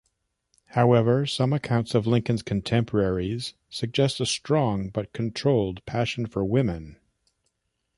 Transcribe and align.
However 0.69 1.27
some 1.27 1.53
accounts 1.53 1.93
of 1.93 2.07
Lincoln's 2.07 2.41
contemporaries 2.41 3.53
suggest 3.69 4.19
a 4.19 4.25
strong 4.25 4.89
but 4.89 5.13
controlled 5.13 5.85
passion 5.85 6.25
for 6.25 6.43
women. 6.43 6.95